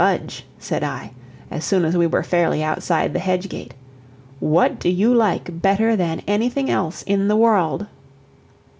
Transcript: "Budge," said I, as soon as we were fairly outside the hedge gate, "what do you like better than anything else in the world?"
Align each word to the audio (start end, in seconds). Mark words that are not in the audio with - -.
"Budge," 0.01 0.47
said 0.57 0.83
I, 0.83 1.11
as 1.51 1.63
soon 1.63 1.85
as 1.85 1.95
we 1.95 2.07
were 2.07 2.23
fairly 2.23 2.63
outside 2.63 3.13
the 3.13 3.19
hedge 3.19 3.47
gate, 3.49 3.75
"what 4.39 4.79
do 4.79 4.89
you 4.89 5.13
like 5.13 5.61
better 5.61 5.95
than 5.95 6.23
anything 6.25 6.71
else 6.71 7.03
in 7.03 7.27
the 7.27 7.35
world?" 7.35 7.85